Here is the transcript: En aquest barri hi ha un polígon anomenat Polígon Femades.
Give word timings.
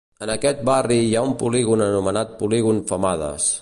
En 0.27 0.29
aquest 0.35 0.63
barri 0.69 0.97
hi 1.03 1.13
ha 1.19 1.23
un 1.27 1.37
polígon 1.43 1.87
anomenat 1.91 2.37
Polígon 2.43 2.85
Femades. 2.95 3.53